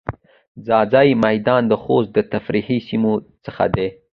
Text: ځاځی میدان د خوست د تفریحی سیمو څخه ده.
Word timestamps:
ځاځی 0.67 1.09
میدان 1.25 1.61
د 1.67 1.73
خوست 1.83 2.09
د 2.13 2.17
تفریحی 2.33 2.77
سیمو 2.87 3.13
څخه 3.45 3.65
ده. 3.75 3.87